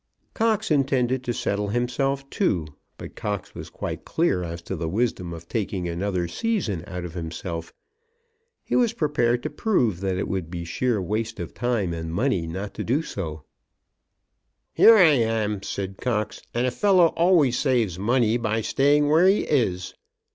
[0.33, 2.65] Cox intended to settle himself too,
[2.97, 7.13] but Cox was quite clear as to the wisdom of taking another season out of
[7.13, 7.71] himself.
[8.63, 12.47] He was prepared to prove that it would be sheer waste of time and money
[12.47, 13.43] not to do so.
[14.73, 19.41] "Here I am," said Cox, "and a fellow always saves money by staying where he
[19.41, 19.93] is."